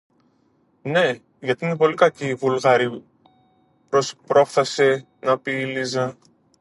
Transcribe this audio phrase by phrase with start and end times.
[0.81, 3.03] Ναι, γιατί είναι πολύ κακοί οι Βούλγαροι,
[4.25, 6.17] πρόφθασε να πει η Λίζα.